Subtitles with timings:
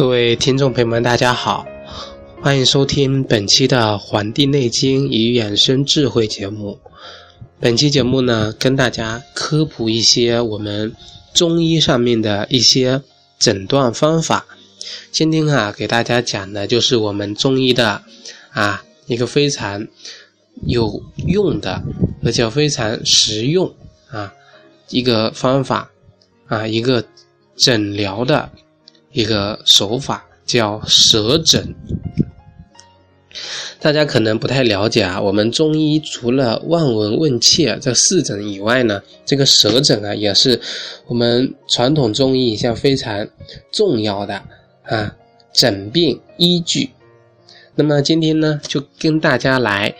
[0.00, 1.66] 各位听众朋友们，大家好，
[2.40, 6.80] 欢迎收听本期的《黄帝内经与养生智慧》节目。
[7.60, 10.90] 本期节目呢，跟大家科普一些我们
[11.34, 13.02] 中医上面的一些
[13.38, 14.46] 诊断方法。
[15.12, 18.02] 今天啊，给大家讲的就是我们中医的
[18.52, 19.86] 啊一个非常
[20.66, 21.82] 有用的，
[22.24, 23.70] 而且非常实用
[24.08, 24.32] 啊
[24.88, 25.90] 一个方法
[26.46, 27.04] 啊一个
[27.54, 28.48] 诊疗的。
[29.12, 31.74] 一个手法叫舌诊，
[33.80, 35.20] 大家可能不太了解啊。
[35.20, 40.60] 我们中医除了望闻问切这四诊以外呢，这个舌诊啊也是
[41.06, 43.28] 我们传统中医一项非常
[43.72, 44.42] 重要的
[44.84, 45.16] 啊
[45.52, 46.90] 诊病依据。
[47.74, 49.94] 那么今天呢，就跟大家来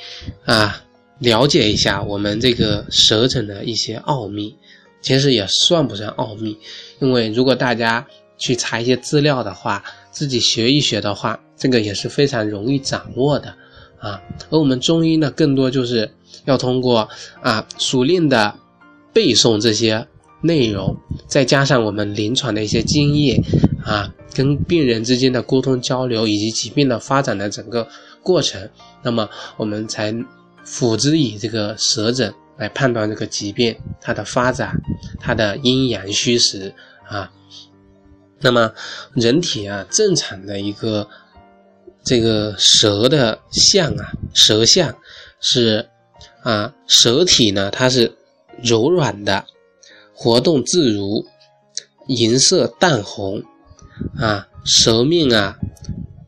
[0.45, 0.85] 啊
[1.19, 4.57] 了解一下我们这个舌诊的一些奥秘。
[5.03, 6.59] 其实也算不上奥秘，
[6.99, 8.07] 因为如果大家
[8.41, 13.55] 去查一些资料的话，自己学一学的话，这个也是非常容易掌握的
[14.01, 14.21] 啊。
[14.49, 16.11] 而我们中医呢，更多就是
[16.47, 17.09] 要通过
[17.43, 18.53] 啊熟练的
[19.13, 20.05] 背诵这些
[20.41, 23.41] 内容，再加上我们临床的一些经验
[23.85, 27.87] 啊，跟病人之间的沟通交流，以及疾病的发展的整个
[28.23, 28.69] 过程，
[29.03, 30.15] 那么我们才
[30.65, 34.81] 辅之以这个舌诊来判断这个疾病它的发展，
[35.21, 36.75] 它的阴阳虚实
[37.07, 37.31] 啊。
[38.43, 38.73] 那么，
[39.15, 41.07] 人体啊，正常的一个
[42.03, 44.97] 这个舌的相啊，舌相
[45.41, 45.91] 是
[46.43, 48.17] 啊，舌体呢，它是
[48.63, 49.45] 柔软的，
[50.15, 51.27] 活动自如，
[52.07, 53.43] 颜色淡红
[54.17, 55.59] 啊，舌面啊，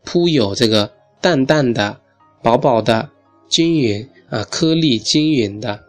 [0.05, 0.93] 铺有这个
[1.23, 1.99] 淡淡的、
[2.43, 3.09] 薄薄的、
[3.49, 5.83] 均匀啊，颗粒均匀的、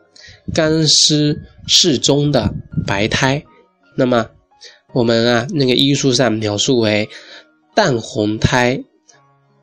[0.54, 2.54] 干湿适中的
[2.88, 3.44] 白苔。
[3.98, 4.30] 那么。
[4.94, 7.10] 我们啊，那个医书上描述为
[7.74, 8.84] 淡红苔、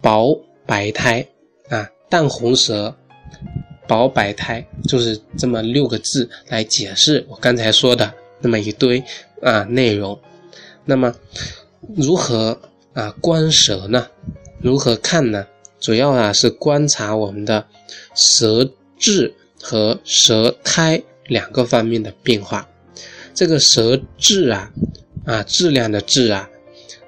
[0.03, 0.37] 薄
[0.67, 1.25] 白苔
[1.69, 2.93] 啊，淡红舌、
[3.87, 9.01] 薄白苔，就是这么六个字来解释我刚才说的那么一堆
[9.41, 10.19] 啊内容。
[10.85, 11.15] 那么
[11.95, 12.61] 如何
[12.93, 14.09] 啊观舌呢？
[14.61, 15.47] 如何看呢？
[15.79, 17.65] 主要啊是观察我们的
[18.17, 19.33] 舌质
[19.63, 22.69] 和舌苔两个方面的变化。
[23.33, 24.73] 这个舌质啊。
[25.31, 26.51] 啊，质量的质啊，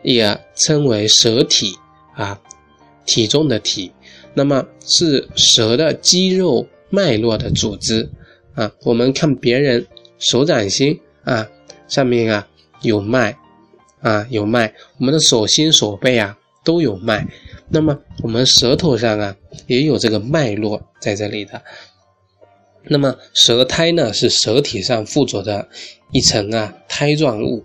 [0.04, 1.74] 也称为舌体
[2.14, 2.40] 啊，
[3.04, 3.90] 体重的体，
[4.32, 8.08] 那么是舌的肌肉脉络的组织
[8.54, 8.70] 啊。
[8.84, 9.84] 我们看别人
[10.20, 11.48] 手掌心啊，
[11.88, 12.46] 上面啊
[12.82, 13.36] 有脉
[14.00, 17.26] 啊有脉，我们的手心手背啊都有脉，
[17.70, 19.34] 那么我们舌头上啊
[19.66, 21.60] 也有这个脉络在这里的。
[22.84, 25.68] 那么舌苔呢，是舌体上附着的
[26.12, 27.64] 一层啊苔状物。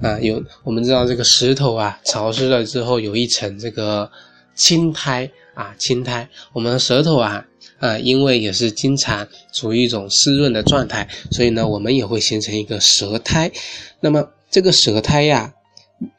[0.00, 4.10] 啊，有我们知道这个石头啊，潮湿了之后有一层这个
[4.54, 6.28] 青苔啊，青苔。
[6.52, 7.46] 我们舌头啊，
[7.78, 13.52] 啊，因为也是经常处于一种湿润的状态，所以呢，我们也会形成一个舌苔。
[14.00, 15.54] 那么这个舌苔呀，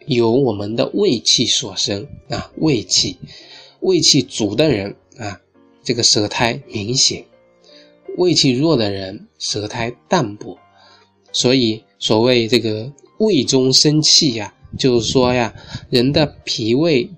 [0.06, 3.18] 由我们的胃气所生啊，胃气，
[3.82, 5.42] 胃气足的人啊，
[5.84, 7.24] 这个舌苔明显；
[8.18, 10.58] 胃气弱的人，舌苔淡薄。
[11.32, 12.94] 所以所谓这个。
[13.24, 15.56] 胃中生气呀，就是说呀，
[15.90, 17.10] 人的脾胃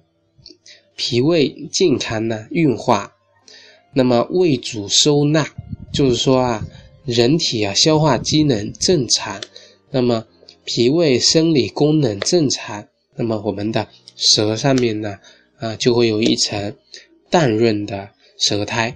[0.95, 3.13] 脾胃健康呢，运化，
[3.93, 5.47] 那么胃主收纳，
[5.91, 6.67] 就是说啊，
[7.05, 9.41] 人体啊消化机能正常，
[9.89, 10.25] 那么
[10.63, 15.17] 脾胃生理功能正常，那么我们的舌上面呢
[15.57, 16.75] 啊就会有一层
[17.29, 18.95] 淡润的舌苔，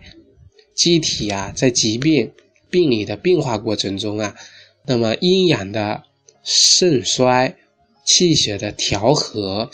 [0.75, 2.31] 机体啊在疾病
[2.69, 4.35] 病理的变化过程中啊，
[4.85, 6.03] 那么阴阳的。
[6.43, 7.57] 肾衰、
[8.05, 9.69] 气血的调和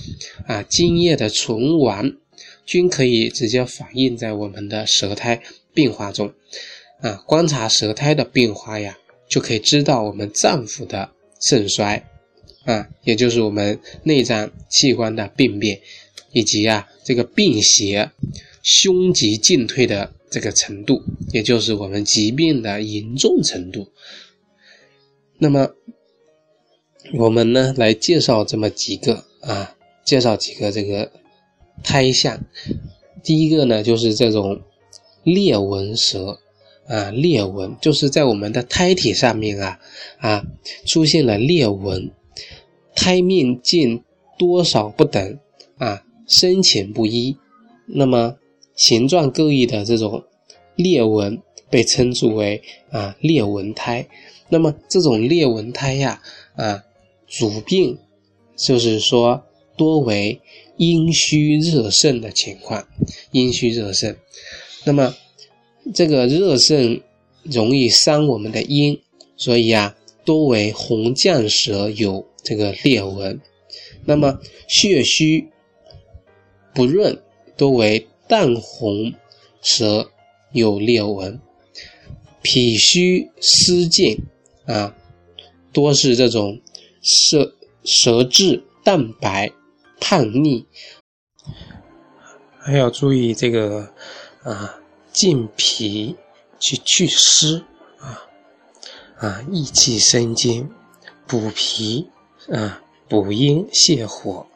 [0.47, 2.11] 啊、津液的存亡，
[2.65, 5.41] 均可以直接反映在我们的舌苔
[5.73, 6.33] 变化中
[6.99, 7.23] 啊。
[7.25, 8.97] 观察舌苔的变化呀，
[9.29, 12.09] 就可以知道我们脏腑的肾衰
[12.65, 15.79] 啊，也就是我们内脏器官的病变，
[16.33, 18.11] 以及啊这个病邪
[18.63, 21.01] 凶急进退的这个程度，
[21.31, 23.91] 也就是我们疾病的严重程度。
[25.37, 25.69] 那么。
[27.13, 31.11] 我们呢来介绍这么几个啊，介绍几个这个
[31.83, 32.43] 胎象。
[33.23, 34.59] 第一个呢就是这种
[35.23, 36.39] 裂纹舌
[36.87, 39.79] 啊，裂纹就是在我们的胎体上面啊
[40.17, 40.43] 啊
[40.85, 42.11] 出现了裂纹，
[42.95, 44.03] 胎面径
[44.37, 45.39] 多少不等
[45.77, 47.37] 啊，深浅不一，
[47.85, 48.37] 那么
[48.75, 50.23] 形状各异的这种
[50.75, 54.07] 裂纹被称之为啊裂纹胎。
[54.49, 56.19] 那么这种裂纹胎呀
[56.55, 56.83] 啊。
[57.37, 57.97] 主病
[58.55, 59.43] 就是说
[59.75, 60.39] 多为
[60.77, 62.87] 阴虚热盛的情况，
[63.31, 64.15] 阴虚热盛。
[64.85, 65.13] 那么
[65.93, 67.01] 这个热盛
[67.43, 69.01] 容易伤我们的阴，
[69.35, 73.41] 所以啊，多为红绛舌有这个裂纹。
[74.05, 74.39] 那么
[74.69, 75.49] 血虚
[76.73, 77.21] 不润，
[77.57, 79.13] 多为淡红
[79.61, 80.09] 舌
[80.53, 81.41] 有裂纹。
[82.41, 84.23] 脾虚湿静
[84.65, 84.95] 啊，
[85.73, 86.61] 多是这种
[87.05, 87.53] 舌
[87.83, 89.51] 舌质淡白
[90.01, 90.65] 叛逆，
[92.57, 93.93] 还要注意这个
[94.43, 94.79] 啊，
[95.13, 96.17] 健脾
[96.59, 97.63] 去祛湿
[97.99, 98.25] 啊
[99.19, 100.67] 啊，益气生津，
[101.27, 102.09] 补脾
[102.51, 104.47] 啊，补阴泻火，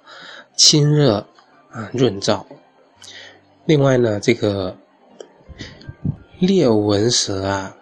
[0.57, 1.25] 清热
[1.69, 2.43] 啊，润燥。
[3.65, 4.75] 另外呢，这个
[6.39, 7.75] 裂纹舌啊。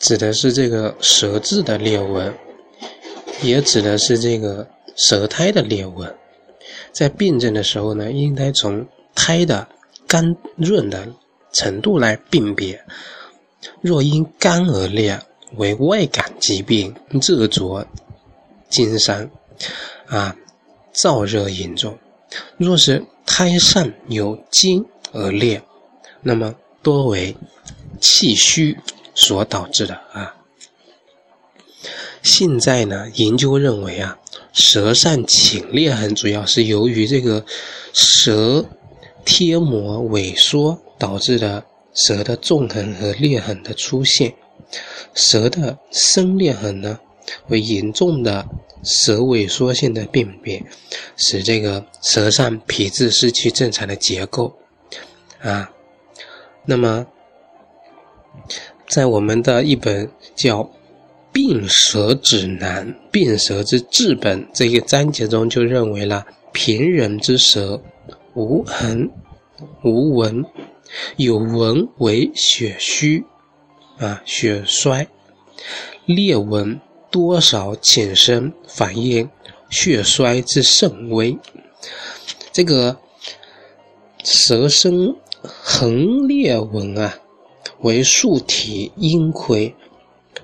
[0.00, 2.32] 指的是这个舌质的裂纹，
[3.42, 6.12] 也指的是这个舌苔的裂纹。
[6.92, 9.66] 在病症的时候呢，应该从苔的
[10.06, 11.08] 干润的
[11.52, 12.82] 程度来辨别。
[13.80, 15.18] 若因干而裂，
[15.56, 17.86] 为外感疾病，热灼
[18.68, 19.28] 经伤，
[20.06, 20.36] 啊，
[20.94, 21.92] 燥热严重；
[22.56, 25.62] 若是苔上有筋而裂，
[26.22, 27.36] 那么多为
[28.00, 28.76] 气虚。
[29.20, 30.32] 所导致的啊，
[32.28, 34.18] 现在呢，研究认为啊，
[34.52, 37.42] 舌上浅裂痕主要是由于这个
[37.94, 38.62] 舌
[39.24, 41.64] 贴膜萎缩导致的
[41.94, 44.34] 舌的纵横和裂痕的出现。
[45.14, 47.00] 舌的深裂痕呢，
[47.48, 48.46] 为严重的
[48.84, 50.62] 舌萎缩性的病变，
[51.16, 54.54] 使这个舌上皮质失去正常的结构
[55.40, 55.70] 啊，
[56.66, 57.06] 那么。
[58.86, 60.62] 在我们的一本叫
[61.32, 67.80] 《病舌指南》《病舌之治本》这个章节中，就认为了平人之舌
[68.34, 69.10] 无痕
[69.84, 70.44] 无纹，
[71.16, 73.24] 有纹为血虚
[73.98, 75.06] 啊血衰，
[76.06, 76.80] 裂纹
[77.10, 79.28] 多少浅深，反映
[79.70, 81.38] 血衰之甚微。
[82.52, 82.96] 这个
[84.24, 87.14] 舌生横裂纹啊。
[87.82, 89.72] 为素体阴亏，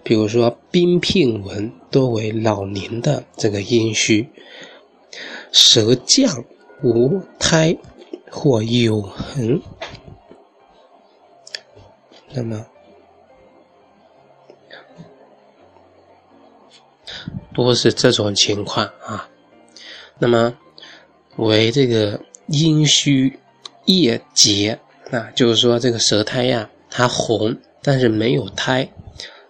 [0.02, 4.28] 比如说冰片纹多为老年的这个阴虚，
[5.52, 6.44] 舌降
[6.82, 7.76] 无苔
[8.30, 9.60] 或有痕，
[12.32, 12.66] 那么
[17.52, 19.28] 多是这种情况啊。
[20.18, 20.56] 那么
[21.36, 23.38] 为这个阴虚
[23.86, 24.78] 液结
[25.10, 26.68] 啊，就是说这个舌苔呀。
[26.96, 28.88] 它红，但是没有苔，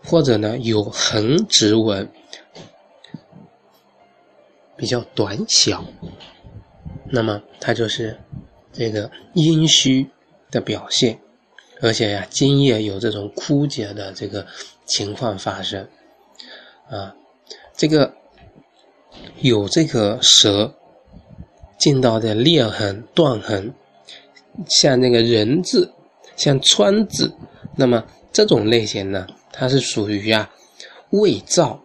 [0.04, 2.08] 或者呢有横直纹，
[4.76, 5.84] 比较短小，
[7.06, 8.16] 那么它就是
[8.72, 10.08] 这个阴虚
[10.50, 11.18] 的表现，
[11.80, 14.46] 而且呀，津液有这种枯竭的这个
[14.84, 15.88] 情况发生，
[16.88, 17.14] 啊，
[17.74, 18.14] 这个
[19.40, 20.74] 有这个舌
[21.78, 23.74] 进到的裂痕、断痕，
[24.68, 25.90] 像那个人字。
[26.36, 27.32] 像川字，
[27.76, 29.24] 那么这种类型呢，
[29.56, 30.50] 它是属于啊
[31.10, 31.78] 胃燥、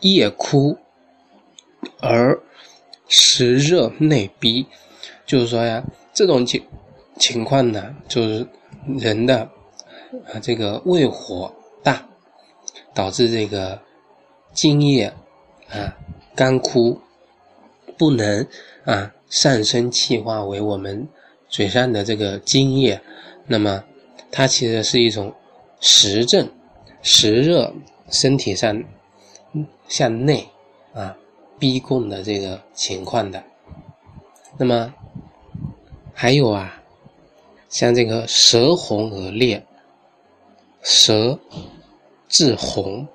[0.00, 0.78] 液枯
[2.00, 2.40] 而
[3.08, 4.64] 实热内逼，
[5.26, 6.62] 就是说呀，这种情
[7.18, 8.46] 情况呢，就是
[8.96, 9.40] 人的
[10.32, 11.52] 啊这个胃火
[11.82, 12.06] 大，
[12.94, 13.80] 导致这个
[14.52, 15.12] 津液
[15.68, 15.92] 啊
[16.36, 17.00] 干枯，
[17.96, 18.46] 不能
[18.84, 21.08] 啊上升气化为我们。
[21.50, 23.00] 嘴上的这个津液，
[23.46, 23.82] 那么
[24.30, 25.34] 它其实是一种
[25.80, 26.50] 实证，
[27.02, 27.72] 实热
[28.10, 28.84] 身体上
[29.88, 30.48] 向内
[30.94, 31.16] 啊
[31.58, 33.42] 逼供的这个情况的。
[34.56, 34.94] 那么
[36.12, 36.82] 还有啊，
[37.68, 39.64] 像这个舌红而裂，
[40.82, 41.38] 舌
[42.28, 43.06] 质红，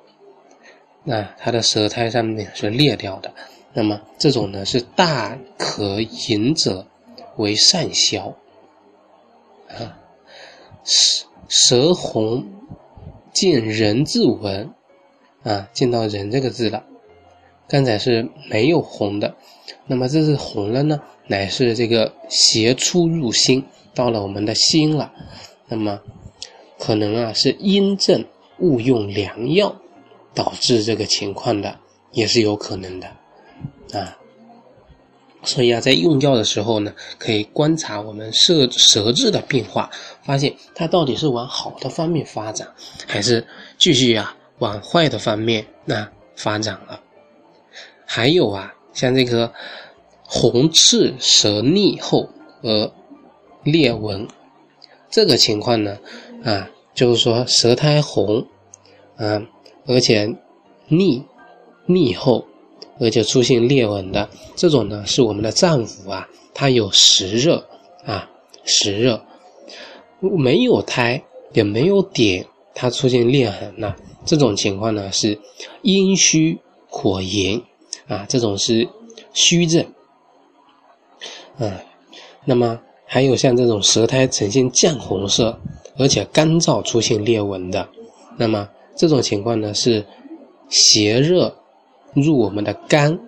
[1.03, 3.33] 那它的舌苔上面是裂掉的。
[3.73, 6.85] 那么这种呢是大可饮者。
[7.37, 8.31] 为善消
[9.67, 9.97] 啊，
[10.83, 12.45] 是舌红
[13.33, 14.73] 见人字纹
[15.43, 16.83] 啊，见到人这个字了。
[17.67, 19.35] 刚才是没有红的，
[19.87, 25.11] 那么这是红了呢，乃是这个邪出入心，到了我们的心了。
[25.67, 26.01] 那么
[26.77, 28.25] 可能啊是阴症
[28.59, 29.75] 误用良药
[30.33, 31.79] 导致这个情况的，
[32.11, 33.07] 也是有可能的
[33.93, 34.17] 啊。
[35.43, 39.89] 所以啊，在用药的时候呢，可以观察我们舌舌质的变化，
[40.23, 42.67] 发现它到底是往好的方面发展，
[43.07, 43.45] 还是
[43.77, 46.99] 继续啊往坏的方面那发展了。
[48.05, 49.51] 还有啊，像这个
[50.23, 52.29] 红赤舌腻后
[52.61, 52.91] 而
[53.63, 54.27] 裂纹，
[55.09, 55.97] 这个情况呢，
[56.43, 58.47] 啊，就是说舌苔红，
[59.17, 59.41] 啊，
[59.87, 60.33] 而且
[60.87, 61.25] 腻
[61.85, 62.45] 腻后，
[62.99, 67.65] 而且出现裂纹的这种呢，是我们的脏腑啊，它有实热
[68.05, 68.29] 啊，
[68.65, 69.21] 实热，
[70.19, 71.21] 没有苔
[71.53, 73.95] 也没有点，它出现裂痕了，
[74.25, 75.37] 这种情况呢是
[75.81, 76.57] 阴虚
[76.87, 77.61] 火炎
[78.07, 78.87] 啊，这种是
[79.33, 79.85] 虚症。
[81.57, 81.79] 啊，
[82.45, 85.59] 那么还有像这种舌苔呈现绛红色，
[85.97, 87.87] 而且干燥出现裂纹的，
[88.37, 90.03] 那么这种情况呢是
[90.69, 91.55] 邪热
[92.13, 93.19] 入我们的肝，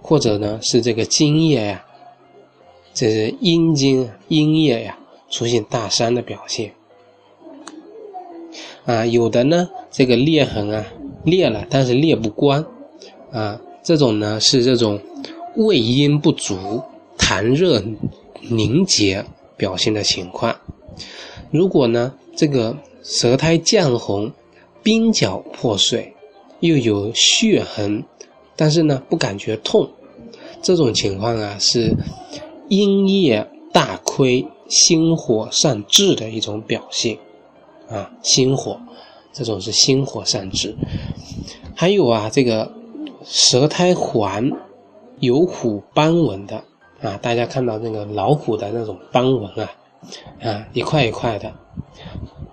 [0.00, 1.84] 或者呢是这个津液呀，
[2.94, 4.98] 这是阴经阴液呀
[5.30, 6.72] 出现大伤的表现。
[8.84, 10.84] 啊，有的呢这个裂痕啊
[11.24, 12.64] 裂了，但是裂不光，
[13.30, 15.00] 啊，这种呢是这种
[15.56, 16.82] 胃阴不足。
[17.18, 17.80] 痰热
[18.40, 19.24] 凝结
[19.56, 20.54] 表现的情况，
[21.50, 24.32] 如果呢这个舌苔绛红、
[24.82, 26.12] 鬓角破碎，
[26.62, 28.02] 又有血痕，
[28.56, 29.90] 但是呢不感觉痛，
[30.62, 31.94] 这种情况啊是
[32.68, 37.18] 阴液大亏、心火上炙的一种表现
[37.90, 38.80] 啊，心火，
[39.32, 40.74] 这种是心火上炙。
[41.74, 42.72] 还有啊这个
[43.24, 44.50] 舌苔黄、
[45.20, 46.64] 有虎斑纹的。
[47.02, 49.72] 啊，大家看到那个老虎的那种斑纹啊，
[50.40, 51.52] 啊，一块一块的，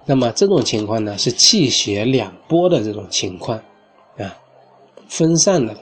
[0.07, 3.61] 那么这种情况呢是气血两波的这种情况，
[4.19, 4.37] 啊，
[5.07, 5.75] 分散的。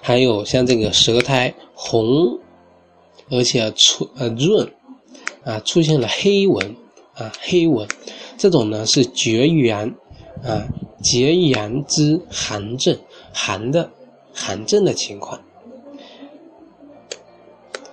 [0.00, 2.38] 还有像这个舌苔红，
[3.30, 4.66] 而且出呃润，
[5.44, 6.74] 啊，出现了黑纹，
[7.14, 7.86] 啊，黑纹，
[8.38, 9.94] 这种呢是绝缘，
[10.42, 10.66] 啊，
[11.02, 12.98] 结缘之寒症，
[13.34, 13.90] 寒的
[14.32, 15.38] 寒症的情况。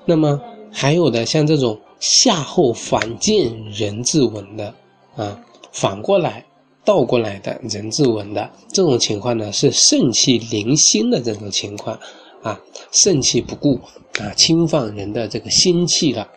[0.06, 4.74] 那么还有的像这种夏后反见人字纹的
[5.18, 5.44] 啊，
[5.74, 6.46] 反过来
[6.86, 12.00] 倒过来的人字纹的这种情况呢，是肾气凌心的这种情况
[12.44, 12.62] 啊，
[12.92, 13.80] 肾气不顾
[14.20, 16.30] 啊，侵犯人的这个心气了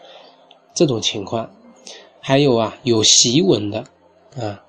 [0.74, 1.50] 这种情况。
[2.20, 3.84] 还有啊，有习纹的
[4.36, 4.64] 啊，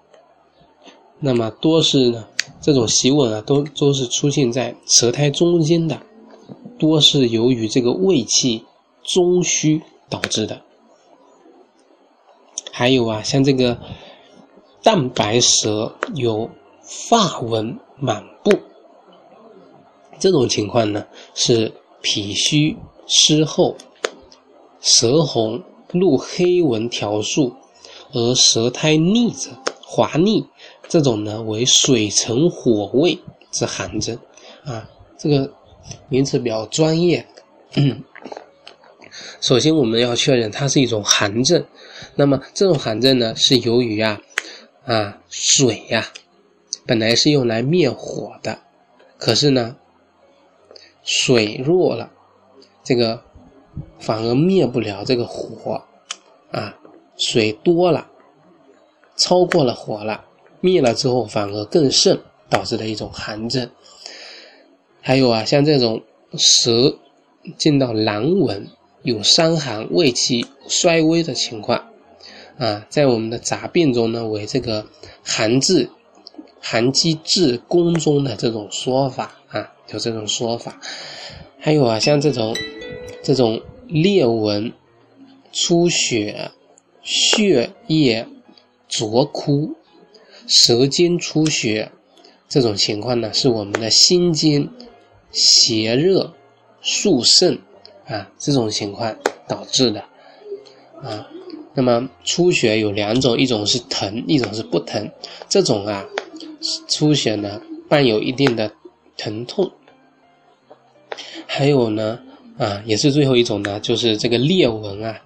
[1.19, 2.27] 那么多是呢，
[2.61, 6.01] 这种习纹啊，都都是出现在舌苔中间的，
[6.77, 8.65] 多是由于这个胃气。
[9.01, 10.61] 中虚导致的，
[12.71, 13.79] 还有啊，像这个
[14.81, 16.49] 蛋白舌有
[16.81, 18.51] 发纹满布，
[20.19, 21.05] 这种情况呢
[21.35, 21.71] 是
[22.01, 23.75] 脾虚湿厚，
[24.81, 27.53] 舌红露黑纹条数，
[28.13, 29.51] 而舌苔腻者
[29.83, 30.45] 滑腻，
[30.87, 33.19] 这种呢为水沉火胃
[33.51, 34.17] 之寒症
[34.63, 35.51] 啊，这个
[36.07, 37.27] 名词比较专业。
[39.41, 41.63] 首先，我们要确认它是一种寒症。
[42.15, 44.19] 那么，这种寒症呢，是由于啊，
[44.89, 46.07] 啊水呀，
[46.87, 48.57] 本来是用来灭火的，
[49.19, 49.75] 可是呢，
[51.03, 52.11] 水弱了，
[52.83, 53.21] 这个
[53.99, 55.83] 反而灭不了这个火
[56.51, 56.75] 啊。
[57.17, 58.09] 水多了，
[59.15, 60.25] 超过了火了，
[60.59, 62.19] 灭了之后反而更盛，
[62.49, 63.69] 导致的一种寒症。
[65.01, 66.01] 还有啊，像这种
[66.33, 66.97] 舌
[67.59, 68.67] 进到阑纹。
[69.01, 71.88] 有伤寒、胃气衰微的情况，
[72.59, 74.85] 啊，在我们的杂病中呢，为这个
[75.23, 75.89] 寒滞、
[76.59, 80.79] 寒积滞宫中的这种说法啊，有这种说法。
[81.57, 82.53] 还有啊，像这种
[83.23, 84.73] 这种裂纹、
[85.53, 86.51] 出血、
[87.01, 88.27] 血液
[88.89, 89.73] 浊枯、
[90.45, 91.89] 舌尖出血
[92.49, 94.69] 这种情况呢，是我们的心经
[95.31, 96.33] 邪热
[96.81, 97.57] 肃盛。
[98.05, 99.15] 啊，这种情况
[99.47, 100.01] 导致的
[101.03, 101.29] 啊，
[101.73, 105.09] 那么出血有两种，一种是疼，一种是不疼。
[105.47, 106.05] 这种啊，
[106.87, 108.71] 出血呢伴有一定的
[109.17, 109.71] 疼痛。
[111.47, 112.19] 还有呢，
[112.57, 115.21] 啊，也是最后一种呢，就是这个裂纹啊，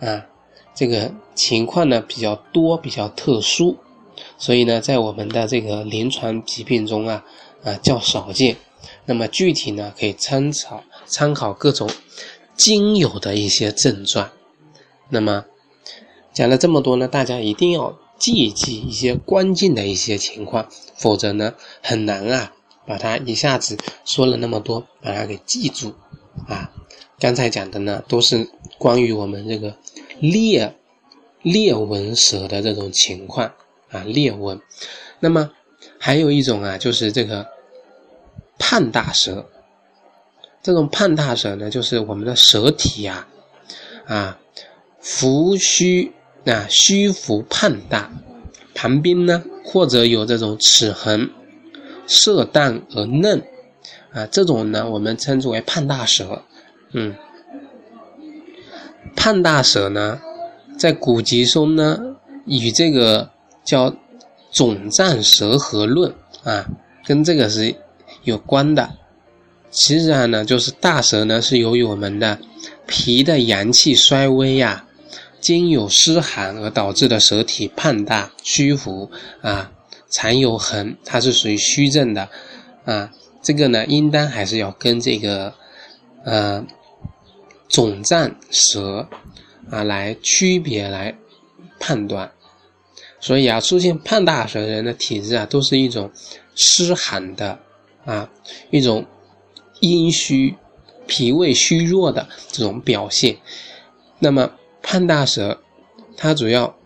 [0.00, 0.26] 啊，
[0.74, 3.76] 这个情况呢比较多，比较特殊，
[4.38, 7.24] 所以呢，在我们的这个临床疾病中啊，
[7.64, 8.56] 啊较少见。
[9.04, 10.82] 那么具体呢，可以参考。
[11.06, 11.90] 参考各种
[12.56, 14.30] 精油的一些症状，
[15.08, 15.44] 那么
[16.32, 22.52] 讲了这么多呢，大家一定要记一记一些关键的一些情况，否则呢很难啊
[22.86, 25.94] 把它一下子说了那么多把它给记住
[26.46, 26.72] 啊。
[27.18, 29.76] 刚才讲的呢都是关于我们这个
[30.20, 30.74] 裂
[31.42, 33.52] 裂纹舌的这种情况
[33.90, 34.60] 啊裂纹，
[35.18, 35.50] 那么
[35.98, 37.46] 还有一种啊就是这个
[38.58, 39.46] 胖大舌。
[40.62, 43.26] 这种胖大舌呢，就是我们的舌体呀，
[44.04, 44.38] 啊，
[45.00, 46.12] 浮虚
[46.46, 48.10] 啊，虚浮胖大，
[48.74, 51.30] 旁边呢或者有这种齿痕，
[52.06, 53.42] 色淡而嫩，
[54.12, 56.42] 啊，这种呢我们称之为胖大舌，
[56.92, 57.14] 嗯，
[59.14, 60.20] 胖大舌呢，
[60.78, 61.98] 在古籍中呢，
[62.46, 63.30] 与这个
[63.64, 63.94] 叫
[64.50, 66.66] 肿胀舌合论啊，
[67.06, 67.74] 跟这个是
[68.24, 68.90] 有关的。
[69.70, 72.36] 其实上呢，就是大舌呢是由于我们的
[72.86, 74.84] 脾的阳气衰微呀，
[75.40, 79.10] 经有湿寒而导致的舌体胖大虚浮
[79.42, 79.72] 啊，
[80.10, 82.28] 常有痕，它是属于虚症的
[82.84, 83.10] 啊。
[83.42, 85.52] 这个呢，应当还是要跟这个
[86.24, 86.64] 呃
[87.68, 89.08] 肿胀舌
[89.70, 91.16] 啊来区别来
[91.78, 92.30] 判断。
[93.20, 96.10] 所以啊，出现胖大舌的人的体质啊，都是一种
[96.54, 97.58] 湿寒的
[98.04, 98.30] 啊
[98.70, 99.06] 一种。
[99.82, 100.54] 阴虚、
[101.06, 103.38] 脾胃虚弱的这种表现，
[104.18, 104.50] 那么
[104.82, 105.60] 胖大舌，
[106.16, 106.76] 它主要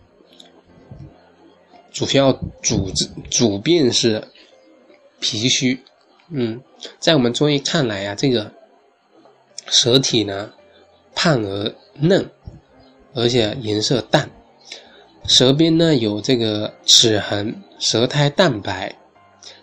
[1.91, 2.91] 主要主
[3.29, 4.27] 主病是
[5.19, 5.83] 脾虚。
[6.29, 6.61] 嗯，
[6.99, 8.51] 在我们中医看来啊，这个
[9.67, 10.51] 舌体呢
[11.13, 12.29] 胖而嫩，
[13.13, 14.29] 而且颜色淡，
[15.27, 18.95] 舌边呢有这个齿痕，舌苔淡白，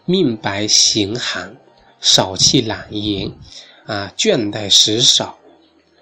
[0.04, 1.56] 面白形寒。
[2.00, 3.30] 少气懒言，
[3.86, 5.38] 啊，倦怠食少，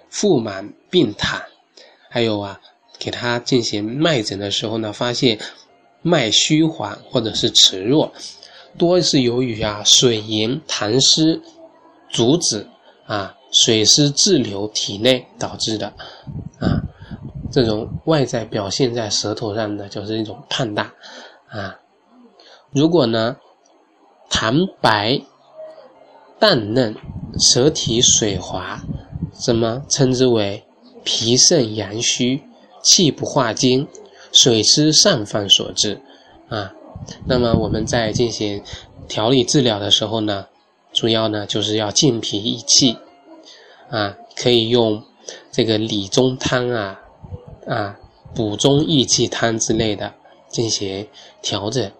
[0.09, 1.39] 腹满病痰，
[2.13, 2.59] 还有啊，
[2.99, 5.39] 给他进行脉诊的时候呢，发现
[6.01, 8.11] 脉虚缓或者是迟弱，
[8.77, 11.41] 多是由于啊水银痰湿
[12.09, 12.67] 阻止
[13.07, 15.87] 啊水湿滞留体内导致的
[16.59, 16.83] 啊，
[17.49, 20.93] 这种外在表现在舌头上的就是一种胖大
[21.47, 21.79] 啊，
[22.71, 23.37] 如果呢
[24.29, 25.21] 痰白。
[26.39, 26.95] 淡嫩，
[27.39, 28.81] 舌体水滑，
[29.31, 30.63] 怎么称之为
[31.03, 32.43] 脾肾阳虚，
[32.81, 33.87] 气不化精，
[34.31, 36.01] 水湿上泛所致
[36.49, 36.73] 啊？
[37.25, 38.63] 那么我们在进行
[39.07, 40.47] 调理治疗的时候呢，
[40.93, 42.97] 主要呢就是要健脾益气
[43.89, 45.03] 啊，可以用
[45.51, 46.99] 这个理中汤啊
[47.67, 47.99] 啊
[48.33, 50.13] 补中益气汤之类的
[50.49, 51.07] 进行
[51.41, 51.91] 调整。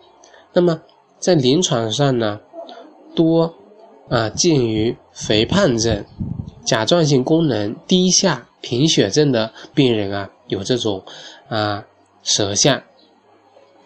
[0.54, 0.82] 那么
[1.20, 2.40] 在临床上呢，
[3.16, 3.56] 多。
[4.10, 6.04] 啊，见于肥胖症、
[6.66, 11.04] 甲状腺功能低下、贫血症的病人啊，有这种
[11.50, 11.84] 啊
[12.24, 12.82] 舌象，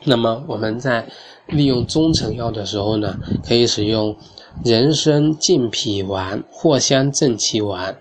[0.04, 1.08] 那么我们在
[1.48, 4.16] 利用中成药的时候呢，可以使用
[4.64, 7.98] 人参健脾丸、藿香正气丸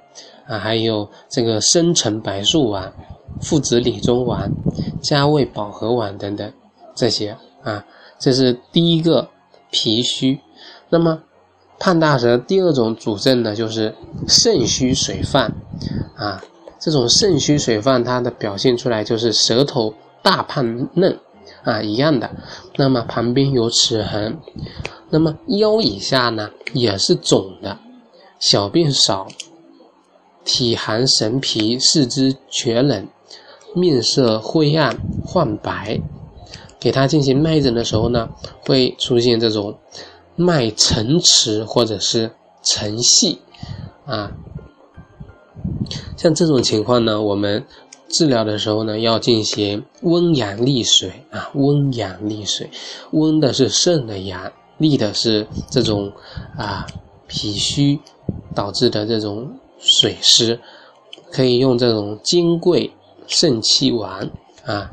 [0.47, 2.93] 啊，还有这个生辰白术丸、
[3.41, 4.51] 附子理中丸、
[5.01, 6.53] 加味保和丸等等
[6.95, 7.85] 这些啊，
[8.19, 9.29] 这是第一个
[9.71, 10.41] 脾虚，
[10.91, 11.23] 那么。
[11.77, 13.93] 胖大舌第二种主症呢，就是
[14.29, 15.53] 肾虚水泛，
[16.17, 16.41] 啊，
[16.85, 21.18] 这种肾虚水泛，它的表现出来就是舌头大胖嫩，
[21.62, 22.31] 啊，一样的。
[22.77, 24.38] 那么旁边有齿痕，
[25.09, 27.79] 那么腰以下呢也是肿的，
[28.38, 29.27] 小便少，
[30.44, 33.09] 体寒神疲，四肢厥冷，
[33.75, 34.94] 面色灰暗
[35.27, 35.99] 泛白。
[36.79, 38.29] 给他进行脉诊的时候呢，
[38.66, 39.79] 会出现这种。
[40.37, 43.38] 脉沉迟或者是沉细，
[44.05, 44.33] 啊，
[46.16, 47.64] 像这种情况呢，我们
[48.09, 52.70] 治疗的时候呢，要进行温阳利水啊，温阳利水，
[53.11, 56.12] 温的是肾的阳，利的是这种
[56.57, 56.87] 啊
[57.27, 57.99] 脾虚
[58.55, 60.61] 导致的这种水湿，
[61.33, 62.90] 可以用这种金匮
[63.27, 64.31] 肾气丸
[64.64, 64.90] 啊，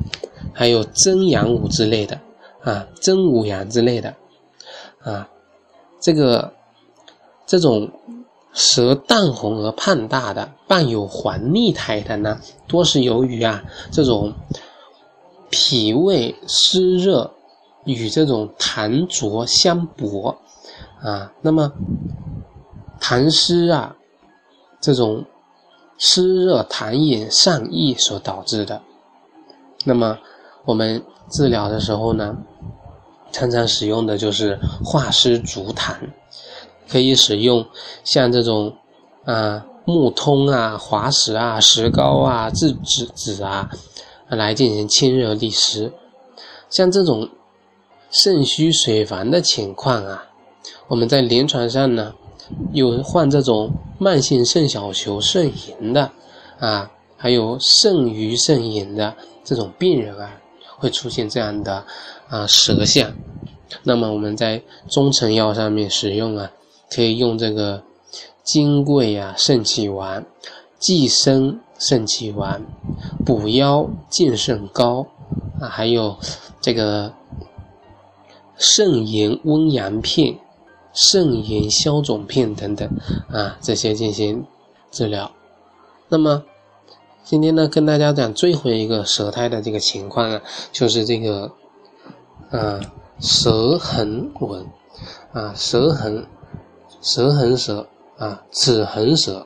[0.52, 2.18] 还有真阳五之类的
[2.62, 4.14] 啊，真五阳之类的
[5.02, 5.28] 啊。
[6.00, 6.52] 这个
[7.46, 7.88] 这种
[8.52, 14.32] 舌淡红而胖大的，伴有黄腻苔的呢，多是由于啊这种
[15.50, 17.32] 脾胃湿热
[17.84, 20.38] 与这种痰浊相搏
[21.00, 21.72] 啊，那么
[23.00, 23.96] 痰湿啊
[24.80, 25.24] 这种
[25.98, 28.80] 湿热痰饮上溢所导致的。
[29.84, 30.18] 那么
[30.64, 32.36] 我们治疗的时候呢？
[33.34, 35.94] 常常使用的就是化湿逐痰，
[36.88, 37.66] 可以使用
[38.04, 38.76] 像这种
[39.24, 43.70] 啊木通啊、滑石啊、石膏啊、制止子啊
[44.28, 45.92] 来进行清热利湿。
[46.68, 47.28] 像这种
[48.10, 50.26] 肾虚水烦的情况啊，
[50.88, 52.14] 我们在临床上呢，
[52.72, 56.10] 有患这种慢性肾小球肾炎的
[56.58, 59.14] 啊，还有肾盂肾炎的
[59.44, 60.40] 这种病人啊，
[60.78, 61.84] 会出现这样的。
[62.28, 63.12] 啊，舌象，
[63.82, 66.50] 那么我们在中成药上面使用啊，
[66.94, 67.82] 可以用这个
[68.42, 70.26] 金匮啊肾气丸、
[70.78, 72.62] 济生肾气丸、
[73.24, 75.06] 补腰健肾膏
[75.60, 76.16] 啊，还有
[76.60, 77.12] 这个
[78.56, 80.38] 肾炎温阳片、
[80.92, 82.88] 肾炎消肿片等等
[83.30, 84.44] 啊，这些进行
[84.90, 85.30] 治疗。
[86.08, 86.44] 那么
[87.24, 91.52] 今天呢，跟大家讲最后一个舌苔的这个情况啊，就是这个
[92.50, 92.80] 啊
[93.20, 94.66] 舌痕纹
[95.32, 96.26] 啊舌痕、
[97.02, 99.44] 舌痕舌啊齿痕舌，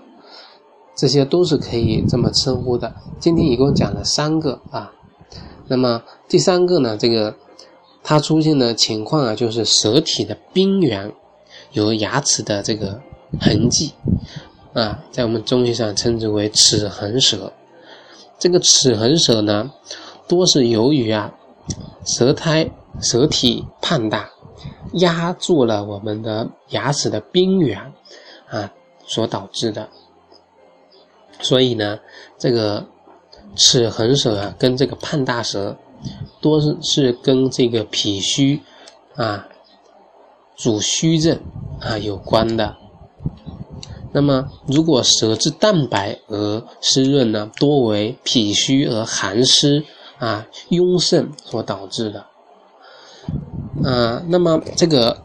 [0.95, 2.95] 这些都是可以这么称呼的。
[3.19, 4.93] 今天一共讲了三个啊，
[5.67, 7.35] 那么第三个呢，这个
[8.05, 11.13] 它出现的情况啊，就是舌体的边缘
[11.73, 13.01] 有牙齿的这个
[13.41, 13.95] 痕迹
[14.75, 17.53] 啊，在我们中医上称之为齿痕舌。
[18.39, 19.73] 这个齿痕舌呢，
[20.29, 21.33] 多是由于啊，
[22.05, 24.29] 舌苔、舌体胖大，
[24.95, 27.93] 压住了我们的牙齿的边缘
[28.49, 28.73] 啊
[29.07, 29.89] 所导致的。
[31.41, 31.99] 所以呢，
[32.39, 32.87] 这个
[33.57, 35.77] 齿痕舌啊，跟这个胖大舌，
[36.41, 38.63] 多是是跟这个脾虚
[39.15, 39.47] 啊
[40.57, 41.39] 主虚症
[41.81, 42.77] 啊有关的。
[44.13, 49.85] 那么，如果舌质淡白而湿润呢，多为脾虚而寒湿
[50.19, 52.25] 啊壅盛所导致的。
[53.85, 55.17] 啊，那么这个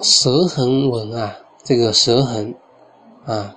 [0.00, 2.54] 舌痕纹啊，这个舌痕
[3.24, 3.54] 啊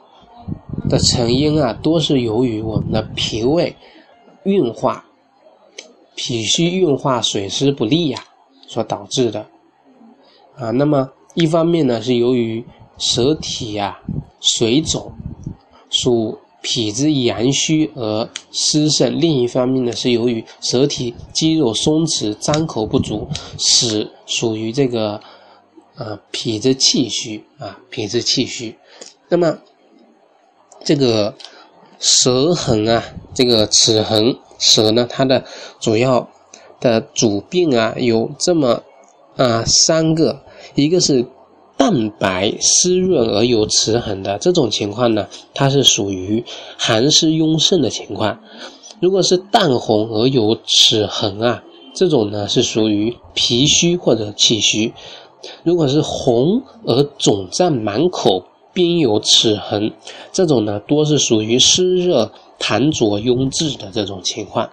[0.90, 3.76] 的成因啊，多是由于我们的脾胃
[4.44, 5.06] 运化、
[6.16, 8.24] 脾虚运化水湿不利呀
[8.68, 9.46] 所导致的。
[10.58, 12.66] 啊，那么一方面呢，是由于
[12.98, 14.00] 舌体呀
[14.40, 15.14] 水肿，
[15.90, 25.20] 属脾之阳虚而湿盛；另一方面呢，是由于舌体肌肉松弛、张口不足，使属于这个
[25.96, 28.78] 啊脾之气虚啊脾之气虚。
[29.30, 29.58] 那么
[30.84, 31.36] 这个
[32.00, 35.44] 舌痕啊，这个齿痕舌呢，它的
[35.80, 36.30] 主要
[36.80, 38.84] 的主病啊有这么
[39.36, 40.44] 啊三个，
[40.76, 41.26] 一个是。
[41.82, 46.46] 淡白湿润而有齿痕的这种情况呢，它是属于
[46.78, 48.38] 寒湿壅盛的情况；
[49.00, 51.64] 如果是淡红而有齿痕啊，
[51.96, 54.94] 这种呢是属于脾虚或者气虚；
[55.64, 59.92] 如果是红而肿胀满口，边有齿痕，
[60.32, 64.70] 这种呢多是属于湿热痰浊壅滞的这种情况。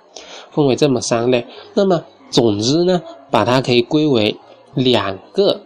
[0.50, 1.46] 分为这么三类。
[1.72, 4.36] 那么总之呢，把它可以归为
[4.74, 5.62] 两个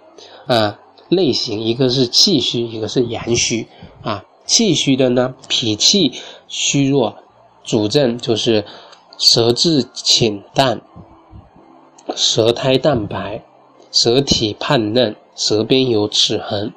[0.46, 0.78] 啊。
[1.14, 3.68] 类型一个是气虚，一个是阳虚
[4.02, 4.24] 啊。
[4.46, 6.12] 气虚的呢，脾气
[6.48, 7.16] 虚弱，
[7.62, 8.64] 主症就是
[9.18, 10.80] 舌质浅淡、
[12.16, 13.44] 舌苔淡白、
[13.90, 16.72] 舌体胖嫩、舌边有齿痕。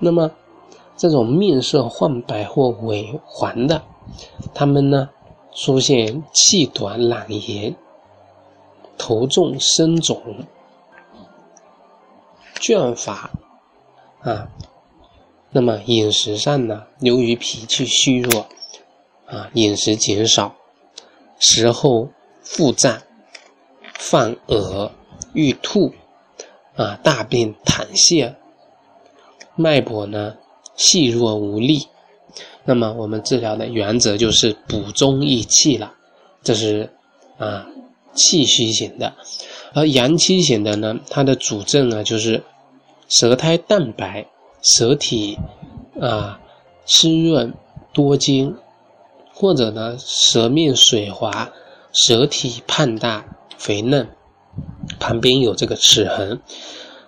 [0.00, 0.32] 那么
[0.96, 3.82] 这种面色泛白或萎黄的，
[4.52, 5.08] 他们呢
[5.54, 7.76] 出现气短、懒言、
[8.98, 10.20] 头重、身肿。
[12.60, 13.30] 倦乏
[14.20, 14.48] 啊，
[15.50, 18.46] 那么饮食上呢，由于脾气虚弱
[19.26, 20.54] 啊，饮食减少，
[21.38, 22.08] 食后
[22.42, 23.00] 腹胀、
[23.94, 24.90] 犯恶、
[25.32, 25.94] 欲吐
[26.76, 28.34] 啊，大便溏泻，
[29.54, 30.36] 脉搏呢
[30.76, 31.86] 细弱无力。
[32.64, 35.94] 那么我们治疗的原则就是补中益气了，
[36.42, 36.92] 这是
[37.38, 37.66] 啊
[38.16, 39.14] 气虚型的。
[39.74, 42.42] 而阳气型的呢，它的主症呢就是
[43.08, 44.26] 舌苔淡白，
[44.62, 45.38] 舌体
[46.00, 46.40] 啊
[46.86, 47.54] 湿润
[47.92, 48.56] 多津，
[49.34, 51.52] 或者呢舌面水滑，
[51.92, 53.26] 舌体胖大
[53.58, 54.08] 肥嫩，
[54.98, 56.40] 旁边有这个齿痕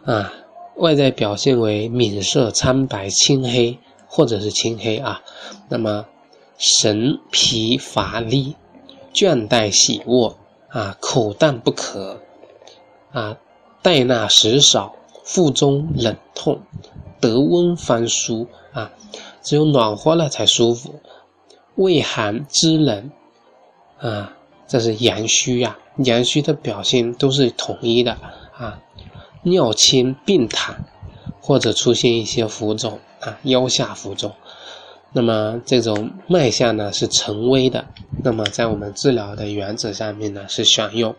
[0.05, 0.33] 啊，
[0.77, 5.23] 外在表现为面色苍白青黑或者是青黑啊，
[5.69, 6.07] 那么
[6.59, 8.57] 神疲乏力，
[9.13, 10.38] 倦怠喜卧
[10.69, 12.21] 啊，口淡不渴。
[13.13, 13.39] 啊，
[13.81, 16.61] 待纳食少，腹中冷痛，
[17.21, 18.93] 得温方舒啊，
[19.43, 21.01] 只有暖和了才舒服。
[21.75, 23.11] 畏寒肢冷
[23.99, 24.35] 啊，
[24.67, 25.79] 这是阳虚呀。
[25.97, 28.13] 阳虚的表现都是统一的
[28.53, 28.83] 啊，
[29.43, 30.77] 尿清病躺，
[31.41, 34.33] 或者出现一些浮肿啊，腰下浮肿。
[35.13, 37.87] 那么这种脉象呢是沉微的。
[38.23, 41.15] 那么在我们治疗的原则上面呢是选用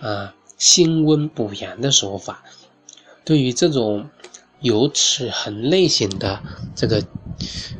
[0.00, 0.34] 啊。
[0.56, 2.44] 辛温补阳的手法，
[3.24, 4.08] 对于这种
[4.60, 6.40] 有齿痕类型的
[6.76, 7.02] 这个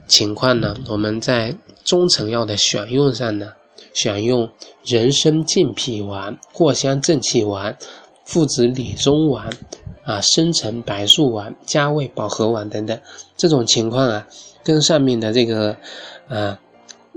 [0.08, 3.52] 情况呢，我们在中成药的选用上呢，
[3.94, 4.50] 选用
[4.84, 7.78] 人参健脾丸、藿香正气丸、
[8.24, 9.48] 附子理中丸
[10.02, 13.00] 啊、生辰白术丸、加味保和丸等等，
[13.36, 14.26] 这种情况啊，
[14.64, 15.76] 跟上面的这个
[16.28, 16.58] 啊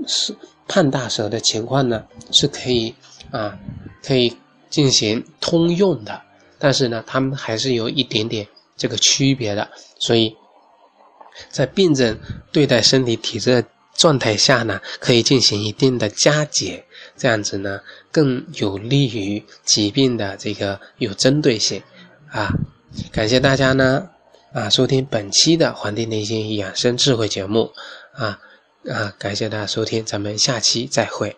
[0.06, 0.36] 是
[0.68, 2.94] 胖大舌的情况呢，是可以
[3.30, 3.58] 啊
[4.04, 4.36] 可以
[4.70, 6.22] 进行通用的，
[6.58, 10.36] 但是呢，他们还是有一点点这个区别的，所以
[11.48, 12.18] 在病症
[12.52, 16.84] 对待身体体质的状态下呢，可以进行一定的加减。
[17.16, 17.80] 这样子呢，
[18.12, 21.82] 更有利于疾病的这个有针对性
[22.30, 22.52] 啊！
[23.10, 24.08] 感谢大家呢
[24.52, 27.72] 啊收听本期的《黄帝内经养生智慧》节目
[28.12, 28.40] 啊
[28.88, 29.12] 啊！
[29.18, 31.36] 感谢大家收听，咱们下期再会。